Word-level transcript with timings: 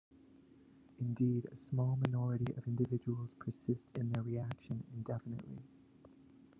Indeed 0.99 1.45
a 1.45 1.55
small 1.69 1.95
minority 1.95 2.51
of 2.57 2.65
individuals 2.65 3.29
persist 3.37 3.85
in 3.93 4.11
their 4.11 4.23
reaction 4.23 4.83
indefinitely. 4.95 5.61